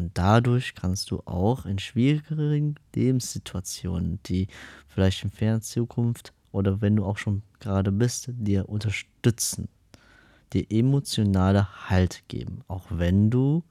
Und 0.00 0.16
dadurch 0.16 0.74
kannst 0.74 1.10
du 1.10 1.20
auch 1.26 1.66
in 1.66 1.78
schwierigeren 1.78 2.76
Lebenssituationen, 2.94 4.18
die 4.24 4.46
vielleicht 4.88 5.22
in 5.24 5.30
ferner 5.30 5.60
Zukunft 5.60 6.32
oder 6.52 6.80
wenn 6.80 6.96
du 6.96 7.04
auch 7.04 7.18
schon 7.18 7.42
gerade 7.58 7.92
bist, 7.92 8.30
dir 8.32 8.70
unterstützen, 8.70 9.68
dir 10.54 10.64
emotionale 10.70 11.90
Halt 11.90 12.22
geben, 12.28 12.62
auch 12.66 12.86
wenn 12.88 13.28
du 13.28 13.62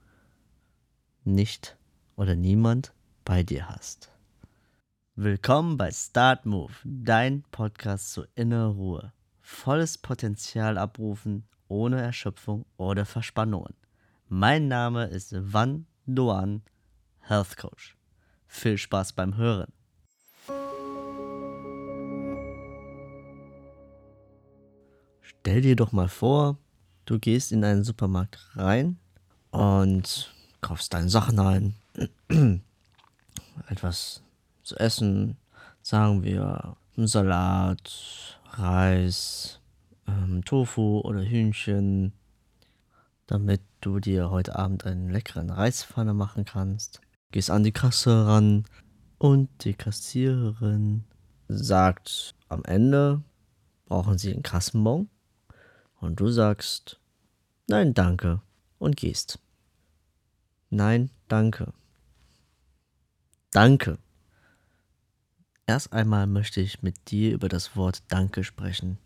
nicht 1.23 1.77
oder 2.15 2.35
niemand 2.35 2.93
bei 3.25 3.41
dir 3.41 3.67
hast. 3.67 4.11
Willkommen 5.15 5.77
bei 5.77 5.89
Start 5.89 6.45
Move, 6.45 6.73
dein 6.83 7.41
Podcast 7.49 8.13
zur 8.13 8.27
inneren 8.35 8.75
Ruhe. 8.75 9.13
Volles 9.41 9.97
Potenzial 9.97 10.77
abrufen, 10.77 11.47
ohne 11.69 11.99
Erschöpfung 11.99 12.67
oder 12.77 13.07
Verspannungen. 13.07 13.73
Mein 14.27 14.67
Name 14.67 15.05
ist 15.05 15.33
Van 15.35 15.87
Doan, 16.15 16.61
Health 17.19 17.57
Coach. 17.57 17.95
Viel 18.47 18.77
Spaß 18.77 19.13
beim 19.13 19.37
Hören. 19.37 19.71
Stell 25.21 25.61
dir 25.61 25.75
doch 25.75 25.91
mal 25.91 26.09
vor, 26.09 26.57
du 27.05 27.19
gehst 27.19 27.51
in 27.51 27.63
einen 27.63 27.83
Supermarkt 27.83 28.49
rein 28.55 28.97
und 29.51 30.33
kaufst 30.61 30.93
deine 30.93 31.09
Sachen 31.09 31.39
ein. 31.39 31.75
Etwas 33.69 34.21
zu 34.63 34.75
essen, 34.77 35.37
sagen 35.81 36.23
wir 36.23 36.75
Salat, 36.97 38.39
Reis, 38.51 39.59
ähm, 40.07 40.43
Tofu 40.43 40.99
oder 40.99 41.21
Hühnchen, 41.21 42.13
damit 43.29 43.61
du 43.81 43.99
dir 43.99 44.31
heute 44.31 44.57
Abend 44.57 44.85
einen 44.87 45.09
leckeren 45.09 45.51
Reispfanne 45.51 46.15
machen 46.15 46.45
kannst. 46.45 46.99
Gehst 47.31 47.51
an 47.51 47.63
die 47.63 47.71
Kasse 47.71 48.25
ran 48.25 48.65
und 49.19 49.49
die 49.63 49.75
Kassiererin 49.75 51.03
sagt 51.47 52.33
am 52.47 52.63
Ende, 52.65 53.21
brauchen 53.85 54.17
Sie 54.17 54.33
einen 54.33 54.41
Kassenbon? 54.41 55.09
Und 55.99 56.19
du 56.19 56.29
sagst, 56.29 56.99
nein, 57.67 57.93
danke 57.93 58.41
und 58.79 58.97
gehst. 58.97 59.37
Nein, 60.71 61.11
danke. 61.27 61.73
Danke. 63.51 63.99
Erst 65.67 65.93
einmal 65.93 66.25
möchte 66.25 66.61
ich 66.61 66.81
mit 66.81 67.11
dir 67.11 67.33
über 67.33 67.47
das 67.47 67.75
Wort 67.75 68.01
Danke 68.07 68.43
sprechen. 68.43 68.97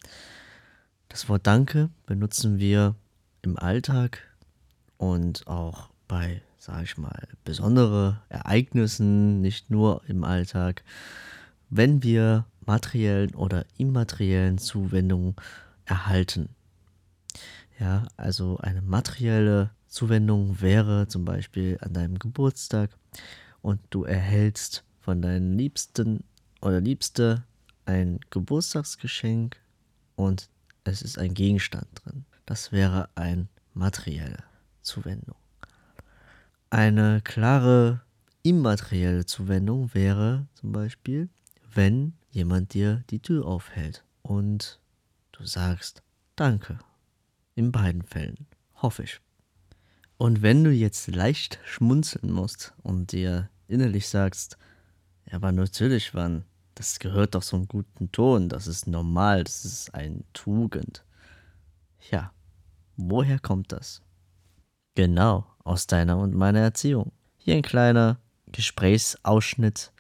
Das 1.10 1.28
Wort 1.28 1.46
Danke 1.46 1.90
benutzen 2.06 2.58
wir 2.58 2.96
im 3.44 3.60
Alltag 3.60 4.20
und 4.98 5.48
auch 5.48 5.90
bei, 6.08 6.42
sage 6.58 6.84
ich 6.84 6.98
mal, 6.98 7.28
besonderen 7.44 8.20
Ereignissen, 8.30 9.42
nicht 9.42 9.70
nur 9.70 10.02
im 10.08 10.24
Alltag, 10.24 10.84
wenn 11.70 12.04
wir 12.04 12.46
materiellen 12.66 13.36
oder 13.36 13.66
immateriellen 13.78 14.58
Zuwendungen 14.58 15.36
erhalten. 15.86 16.50
Ja, 17.80 18.08
also 18.16 18.58
eine 18.58 18.82
materielle 18.82 19.72
Zuwendung 19.88 20.62
wäre 20.62 21.08
zum 21.08 21.26
Beispiel 21.26 21.78
an 21.82 21.94
deinem 21.94 22.20
Geburtstag 22.20 22.92
und 23.62 23.80
du 23.90 24.04
erhältst 24.04 24.84
von 25.02 25.22
deinen 25.22 25.58
Liebsten 25.58 26.24
oder 26.62 26.80
Liebste 26.80 27.44
ein 27.86 28.20
Geburtstagsgeschenk 28.30 29.58
und 30.16 30.50
es 30.86 31.02
ist 31.02 31.18
ein 31.18 31.34
Gegenstand 31.34 31.88
drin. 31.96 32.26
Das 32.46 32.72
wäre 32.72 33.10
eine 33.16 33.48
materielle 33.74 34.44
Zuwendung. 34.82 35.36
Eine 36.70 37.22
klare 37.22 38.02
immaterielle 38.42 39.26
Zuwendung 39.26 39.94
wäre 39.94 40.48
zum 40.56 40.72
Beispiel, 40.72 41.30
wenn 41.74 42.14
jemand 42.32 42.74
dir 42.74 43.04
die 43.10 43.20
Tür 43.20 43.46
aufhält 43.46 44.04
und 44.22 44.80
du 45.32 45.46
sagst 45.46 46.04
Danke. 46.36 46.80
In 47.56 47.72
beiden 47.72 48.02
Fällen, 48.02 48.48
hoffe 48.82 49.04
ich. 49.04 49.20
Und 50.18 50.42
wenn 50.42 50.64
du 50.64 50.72
jetzt 50.72 51.08
leicht 51.08 51.60
schmunzeln 51.64 52.32
musst 52.32 52.74
und 52.82 53.12
dir 53.12 53.50
innerlich 53.68 54.08
sagst, 54.08 54.58
ja, 55.26 55.36
aber 55.36 55.52
natürlich, 55.52 56.14
wann, 56.16 56.44
das 56.76 57.00
gehört 57.00 57.36
doch 57.36 57.44
zum 57.44 57.68
guten 57.68 58.12
Ton, 58.12 58.50
das 58.50 58.66
ist 58.66 58.88
normal, 58.88 59.44
das 59.44 59.64
ist 59.64 59.94
ein 59.94 60.24
Tugend. 60.34 61.04
Ja, 62.10 62.32
woher 62.98 63.40
kommt 63.40 63.72
das? 63.72 64.02
Genau, 64.96 65.46
aus 65.64 65.88
deiner 65.88 66.18
und 66.18 66.34
meiner 66.36 66.60
Erziehung. 66.60 67.12
Hier 67.38 67.56
ein 67.56 67.62
kleiner 67.62 68.20
Gesprächsausschnitt, 68.52 69.92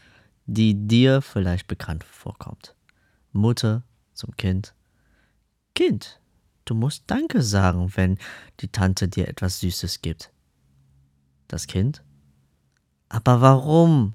die 0.45 0.87
dir 0.87 1.21
vielleicht 1.21 1.67
bekannt 1.67 2.03
vorkommt. 2.03 2.75
Mutter 3.31 3.83
zum 4.13 4.35
Kind. 4.37 4.75
Kind, 5.73 6.21
du 6.65 6.75
musst 6.75 7.03
Danke 7.07 7.41
sagen, 7.41 7.91
wenn 7.95 8.17
die 8.59 8.67
Tante 8.67 9.07
dir 9.07 9.27
etwas 9.27 9.59
Süßes 9.59 10.01
gibt. 10.01 10.31
Das 11.47 11.67
Kind. 11.67 12.03
Aber 13.09 13.41
warum? 13.41 14.13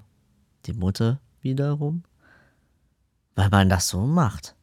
Die 0.65 0.73
Mutter 0.73 1.19
wiederum. 1.41 2.03
Weil 3.35 3.49
man 3.49 3.69
das 3.69 3.89
so 3.89 4.05
macht. 4.05 4.55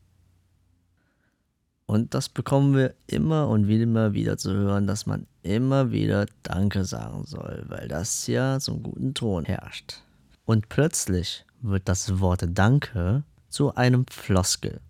Und 1.86 2.14
das 2.14 2.28
bekommen 2.28 2.74
wir 2.74 2.94
immer 3.06 3.48
und 3.48 3.68
immer 3.70 4.12
wieder 4.12 4.36
zu 4.36 4.52
hören, 4.52 4.88
dass 4.88 5.06
man 5.06 5.26
immer 5.42 5.92
wieder 5.92 6.26
Danke 6.42 6.84
sagen 6.84 7.24
soll, 7.24 7.64
weil 7.68 7.86
das 7.86 8.26
ja 8.26 8.58
zum 8.58 8.82
guten 8.82 9.14
Ton 9.14 9.44
herrscht. 9.44 10.02
Und 10.44 10.68
plötzlich 10.68 11.44
wird 11.62 11.88
das 11.88 12.18
Wort 12.18 12.44
Danke 12.48 13.22
zu 13.48 13.74
einem 13.76 14.04
Floskel. 14.10 14.80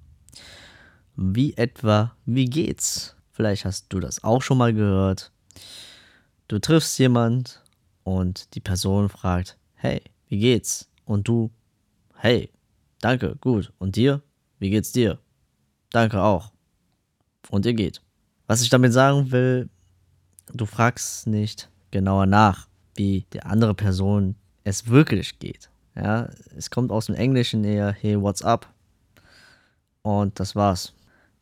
Wie 1.16 1.54
etwa, 1.56 2.16
wie 2.24 2.46
geht's? 2.46 3.14
Vielleicht 3.30 3.66
hast 3.66 3.92
du 3.92 4.00
das 4.00 4.24
auch 4.24 4.40
schon 4.40 4.58
mal 4.58 4.72
gehört. 4.72 5.32
Du 6.48 6.58
triffst 6.58 6.98
jemand 6.98 7.62
und 8.04 8.54
die 8.54 8.60
Person 8.60 9.10
fragt, 9.10 9.58
hey, 9.74 10.00
wie 10.28 10.38
geht's? 10.38 10.88
Und 11.04 11.28
du, 11.28 11.50
hey, 12.14 12.50
danke, 13.02 13.36
gut. 13.36 13.72
Und 13.78 13.96
dir? 13.96 14.22
Wie 14.58 14.70
geht's 14.70 14.92
dir? 14.92 15.18
Danke 15.90 16.22
auch 16.22 16.55
und 17.50 17.66
ihr 17.66 17.74
geht. 17.74 18.00
Was 18.46 18.62
ich 18.62 18.68
damit 18.68 18.92
sagen 18.92 19.30
will, 19.32 19.68
du 20.52 20.66
fragst 20.66 21.26
nicht 21.26 21.68
genauer 21.90 22.26
nach, 22.26 22.68
wie 22.94 23.26
der 23.32 23.46
andere 23.46 23.74
Person 23.74 24.36
es 24.64 24.88
wirklich 24.88 25.38
geht. 25.38 25.70
Ja, 25.94 26.28
es 26.56 26.70
kommt 26.70 26.92
aus 26.92 27.06
dem 27.06 27.14
Englischen 27.14 27.64
eher, 27.64 27.90
hey, 27.92 28.20
what's 28.20 28.42
up? 28.42 28.68
Und 30.02 30.38
das 30.38 30.54
war's. 30.54 30.92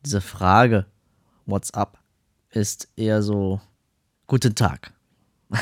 Diese 0.05 0.21
Frage, 0.21 0.87
what's 1.45 1.75
up, 1.75 1.99
ist 2.51 2.89
eher 2.97 3.23
so, 3.23 3.61
guten 4.27 4.55
Tag. 4.55 4.93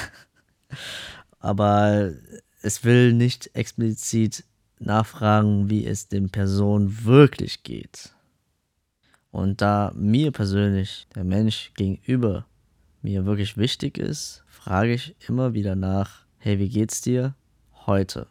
Aber 1.41 2.12
es 2.60 2.84
will 2.84 3.12
nicht 3.12 3.50
explizit 3.54 4.44
nachfragen, 4.78 5.70
wie 5.70 5.86
es 5.86 6.08
dem 6.08 6.31
Person 6.31 7.04
wirklich 7.04 7.62
geht. 7.62 8.12
Und 9.32 9.62
da 9.62 9.93
mir 9.97 10.31
persönlich 10.31 11.09
der 11.15 11.25
Mensch 11.25 11.72
gegenüber 11.75 12.47
mir 13.00 13.25
wirklich 13.25 13.56
wichtig 13.56 13.97
ist, 13.97 14.44
frage 14.47 14.93
ich 14.93 15.16
immer 15.26 15.54
wieder 15.54 15.75
nach, 15.75 16.26
hey, 16.37 16.59
wie 16.59 16.69
geht's 16.69 17.00
dir 17.00 17.34
heute? 17.87 18.28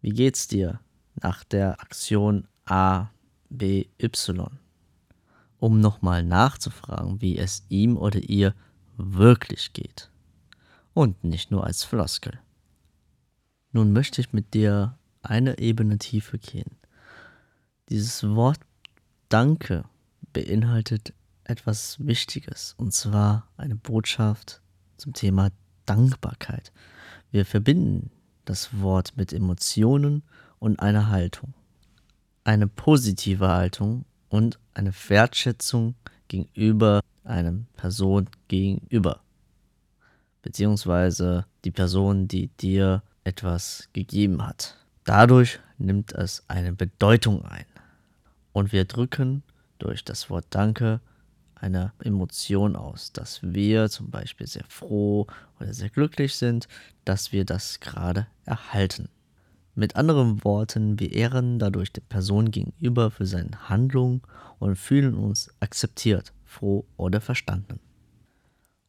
Wie 0.00 0.10
geht's 0.10 0.48
dir 0.48 0.80
nach 1.22 1.44
der 1.44 1.80
Aktion 1.80 2.48
A, 2.64 3.10
B, 3.48 3.86
Y? 4.02 4.58
Um 5.60 5.80
nochmal 5.80 6.24
nachzufragen, 6.24 7.22
wie 7.22 7.38
es 7.38 7.64
ihm 7.68 7.96
oder 7.96 8.18
ihr 8.18 8.54
wirklich 8.96 9.72
geht. 9.72 10.10
Und 10.94 11.22
nicht 11.22 11.52
nur 11.52 11.64
als 11.64 11.84
Floskel. 11.84 12.40
Nun 13.70 13.92
möchte 13.92 14.20
ich 14.20 14.32
mit 14.32 14.52
dir 14.52 14.98
eine 15.22 15.58
Ebene 15.58 15.98
tiefer 15.98 16.38
gehen. 16.38 16.76
Dieses 17.88 18.24
Wort 18.34 18.60
Danke 19.28 19.84
beinhaltet 20.32 21.14
etwas 21.44 21.96
Wichtiges, 21.98 22.74
und 22.76 22.92
zwar 22.92 23.48
eine 23.56 23.76
Botschaft 23.76 24.60
zum 24.96 25.12
Thema 25.12 25.50
Dankbarkeit. 25.86 26.72
Wir 27.30 27.44
verbinden 27.44 28.10
das 28.44 28.80
Wort 28.80 29.16
mit 29.16 29.32
Emotionen 29.32 30.22
und 30.58 30.80
einer 30.80 31.08
Haltung. 31.08 31.54
Eine 32.44 32.66
positive 32.66 33.48
Haltung 33.48 34.04
und 34.28 34.58
eine 34.74 34.92
Wertschätzung 35.08 35.94
gegenüber 36.28 37.00
einer 37.24 37.52
Person 37.76 38.28
gegenüber. 38.48 39.20
Beziehungsweise 40.42 41.46
die 41.64 41.70
Person, 41.70 42.28
die 42.28 42.48
dir 42.48 43.02
etwas 43.24 43.88
gegeben 43.92 44.46
hat. 44.46 44.76
Dadurch 45.04 45.58
nimmt 45.78 46.12
es 46.12 46.44
eine 46.48 46.72
Bedeutung 46.72 47.44
ein. 47.44 47.64
Und 48.54 48.72
wir 48.72 48.84
drücken 48.84 49.42
durch 49.78 50.04
das 50.04 50.30
Wort 50.30 50.46
Danke 50.50 51.00
eine 51.56 51.92
Emotion 51.98 52.76
aus, 52.76 53.12
dass 53.12 53.40
wir 53.42 53.90
zum 53.90 54.10
Beispiel 54.10 54.46
sehr 54.46 54.64
froh 54.68 55.26
oder 55.58 55.74
sehr 55.74 55.90
glücklich 55.90 56.36
sind, 56.36 56.68
dass 57.04 57.32
wir 57.32 57.44
das 57.44 57.80
gerade 57.80 58.28
erhalten. 58.44 59.08
Mit 59.74 59.96
anderen 59.96 60.44
Worten, 60.44 61.00
wir 61.00 61.12
ehren 61.12 61.58
dadurch 61.58 61.92
der 61.92 62.02
Person 62.02 62.52
gegenüber 62.52 63.10
für 63.10 63.26
seine 63.26 63.68
Handlung 63.68 64.24
und 64.60 64.76
fühlen 64.76 65.14
uns 65.14 65.50
akzeptiert, 65.58 66.32
froh 66.44 66.86
oder 66.96 67.20
verstanden. 67.20 67.80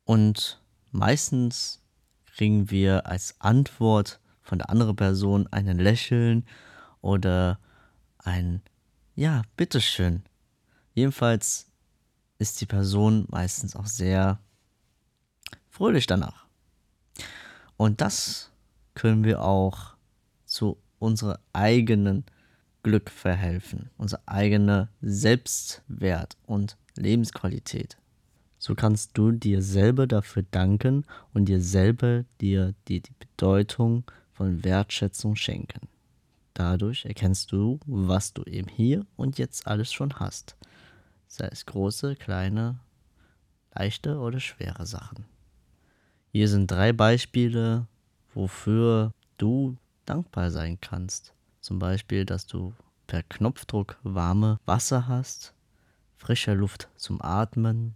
Und 0.04 0.62
meistens 0.92 1.82
kriegen 2.28 2.70
wir 2.70 3.08
als 3.08 3.42
Antwort 3.42 4.20
von 4.44 4.60
der 4.60 4.70
anderen 4.70 4.96
Person 4.96 5.48
ein 5.48 5.66
Lächeln 5.80 6.46
oder 7.02 7.58
ein 8.20 8.62
Ja, 9.16 9.44
bitteschön. 9.56 10.24
Jedenfalls 10.94 11.68
ist 12.38 12.60
die 12.60 12.66
Person 12.66 13.26
meistens 13.30 13.74
auch 13.76 13.86
sehr 13.86 14.40
fröhlich 15.70 16.06
danach. 16.06 16.46
Und 17.78 18.02
das 18.02 18.52
können 18.94 19.24
wir 19.24 19.42
auch 19.42 19.96
zu 20.46 20.78
unserem 21.00 21.38
eigenen 21.54 22.26
Glück 22.84 23.10
verhelfen, 23.10 23.90
unser 23.98 24.22
eigener 24.26 24.90
Selbstwert 25.02 26.36
und 26.46 26.76
Lebensqualität. 26.98 27.98
So 28.60 28.76
kannst 28.76 29.12
du 29.18 29.32
dir 29.32 29.62
selber 29.62 30.08
dafür 30.08 30.44
danken 30.52 31.06
und 31.34 31.46
dir 31.46 31.62
selber 31.62 32.26
dir 32.42 32.74
die, 32.90 33.00
die 33.00 33.16
Bedeutung 33.18 34.04
von 34.34 34.66
Wertschätzung 34.66 35.38
schenken. 35.38 35.88
Dadurch 36.56 37.06
erkennst 37.06 37.52
du, 37.52 37.80
was 37.86 38.34
du 38.34 38.42
eben 38.44 38.68
hier 38.68 39.06
und 39.16 39.38
jetzt 39.38 39.68
alles 39.68 39.94
schon 39.94 40.16
hast. 40.20 40.56
Sei 41.28 41.48
es 41.52 41.68
große, 41.68 42.16
kleine, 42.16 42.80
leichte 43.76 44.18
oder 44.18 44.40
schwere 44.40 44.88
Sachen. 44.88 45.26
Hier 46.32 46.48
sind 46.48 46.72
drei 46.72 46.94
Beispiele, 46.94 47.86
wofür 48.34 49.12
du 49.38 49.78
dankbar 50.06 50.50
sein 50.50 50.80
kannst. 50.82 51.34
Zum 51.62 51.78
Beispiel, 51.78 52.26
dass 52.26 52.48
du 52.48 52.74
per 53.06 53.22
Knopfdruck 53.22 54.00
warme 54.04 54.60
Wasser 54.66 55.08
hast, 55.08 55.54
frische 56.16 56.54
Luft 56.54 56.90
zum 56.96 57.22
Atmen, 57.22 57.94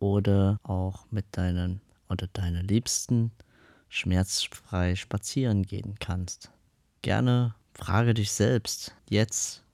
oder 0.00 0.58
auch 0.64 1.06
mit 1.10 1.26
deinen 1.32 1.80
oder 2.08 2.26
deiner 2.26 2.62
Liebsten 2.62 3.30
schmerzfrei 3.88 4.96
spazieren 4.96 5.62
gehen 5.62 5.96
kannst. 6.00 6.50
Gerne 7.02 7.54
frage 7.80 8.14
dich 8.14 8.30
selbst 8.30 8.94
jetzt, 9.08 9.64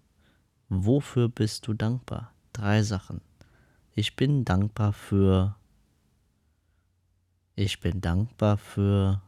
wofür 0.68 1.28
bist 1.28 1.66
du 1.66 1.74
dankbar? 1.74 2.32
Drei 2.52 2.82
Sachen. 2.82 3.20
Ich 3.94 4.16
bin 4.16 4.44
dankbar 4.44 4.92
für. 4.92 5.56
Ich 7.54 7.80
bin 7.80 8.00
dankbar 8.00 8.56
für. 8.56 9.20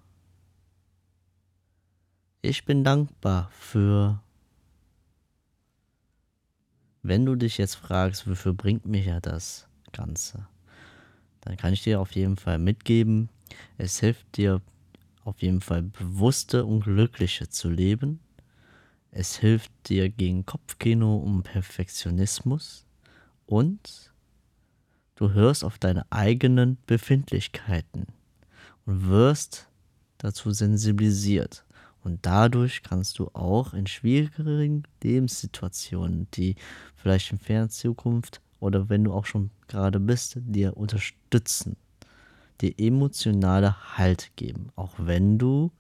Ich 2.41 2.65
bin 2.65 2.85
dankbar 2.85 3.51
für. 3.51 4.23
Wenn 7.03 7.27
du 7.27 7.35
dich 7.35 7.59
jetzt 7.59 7.75
fragst, 7.75 8.29
wofür 8.29 8.55
bringt 8.55 8.87
mich 8.87 9.07
ja 9.07 9.21
das 9.21 9.67
Ganze? 9.93 10.47
dann 11.49 11.57
kann 11.57 11.73
ich 11.73 11.83
dir 11.83 12.01
auf 12.01 12.13
jeden 12.13 12.37
Fall 12.37 12.59
mitgeben, 12.59 13.31
es 13.79 14.01
hilft 14.01 14.37
dir 14.37 14.61
auf 15.25 15.41
jeden 15.41 15.63
Fall 15.63 15.83
bewusste 15.83 16.67
und 16.67 16.85
glückliche 16.85 17.49
zu 17.49 17.71
leben. 17.71 18.21
Es 19.11 19.37
hilft 19.39 19.73
dir 19.89 20.11
gegen 20.11 20.45
Kopfkino 20.45 21.17
und 21.17 21.43
Perfektionismus 21.43 22.85
und 23.47 24.13
du 25.15 25.33
hörst 25.33 25.65
auf 25.65 25.79
deine 25.79 26.05
eigenen 26.11 26.79
Befindlichkeiten 26.87 28.07
und 28.85 29.09
wirst 29.09 29.69
dazu 30.19 30.51
sensibilisiert. 30.51 31.65
Und 32.05 32.25
dadurch 32.25 32.83
kannst 32.83 33.19
du 33.19 33.29
auch 33.33 33.75
in 33.75 33.87
schwierigen 33.87 34.85
Lebenssituationen, 35.03 36.29
die 36.35 36.55
vielleicht 36.95 37.33
in 37.33 37.39
ferner 37.39 37.69
Zukunft 37.71 38.41
oder 38.61 38.89
wenn 38.89 39.05
du 39.05 39.13
auch 39.13 39.27
schon 39.27 39.51
gerade 39.67 40.01
bist, 40.01 40.39
dir 40.41 40.77
unterstützen, 40.77 41.77
dir 42.61 42.75
emotionale 42.79 43.97
Halt 43.97 44.33
geben, 44.37 44.71
auch 44.77 44.95
wenn 44.99 45.39
du 45.39 45.73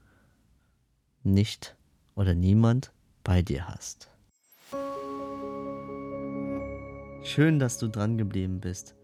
nicht 1.22 1.76
oder 2.14 2.34
niemand 2.34 2.92
bei 3.28 3.42
dir 3.42 3.68
hast. 3.68 4.08
Schön, 7.22 7.58
dass 7.58 7.76
du 7.76 7.88
dran 7.88 8.16
geblieben 8.16 8.58
bist. 8.58 8.94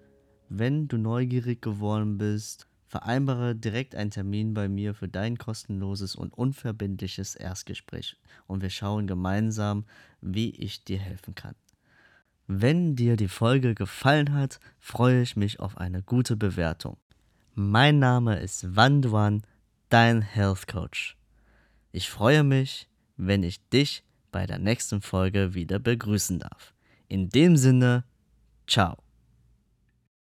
Wenn 0.49 0.89
du 0.89 0.97
neugierig 0.97 1.61
geworden 1.61 2.17
bist, 2.17 2.67
vereinbare 2.87 3.55
direkt 3.55 3.95
einen 3.95 4.11
Termin 4.11 4.55
bei 4.55 4.67
mir 4.67 4.95
für 4.95 5.09
dein 5.09 5.37
kostenloses 5.37 6.17
und 6.17 6.33
unverbindliches 6.33 7.35
Erstgespräch 7.35 8.17
und 8.47 8.63
wir 8.63 8.71
schauen 8.71 9.07
gemeinsam, 9.07 9.85
wie 10.23 10.53
ich 10.53 10.85
dir 10.85 10.99
helfen 10.99 11.35
kann. 11.35 11.55
Wenn 12.47 12.97
dir 12.97 13.17
die 13.17 13.29
Folge 13.29 13.75
gefallen 13.75 14.33
hat, 14.33 14.59
freue 14.79 15.21
ich 15.21 15.37
mich 15.37 15.61
auf 15.61 15.77
eine 15.77 16.03
gute 16.03 16.39
Bewertung. 16.39 16.97
Mein 17.53 17.99
Name 17.99 18.41
ist 18.41 18.75
Wanduan, 18.75 19.43
dein 19.91 20.23
Health 20.23 20.67
Coach. 20.67 21.19
Ich 21.93 22.09
freue 22.09 22.43
mich, 22.43 22.89
wenn 23.19 23.43
ich 23.43 23.69
dich 23.69 24.03
bei 24.35 24.47
der 24.47 24.59
nächsten 24.59 25.01
Folge 25.01 25.55
wieder 25.55 25.79
begrüßen 25.79 26.41
darf. 26.41 26.75
In 27.07 27.29
dem 27.29 27.57
Sinne, 27.57 28.03
ciao. 28.67 29.04